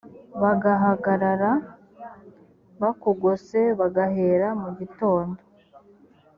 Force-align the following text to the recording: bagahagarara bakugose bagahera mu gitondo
bagahagarara 0.41 1.51
bakugose 2.81 3.59
bagahera 3.79 4.47
mu 4.61 4.69
gitondo 4.77 5.39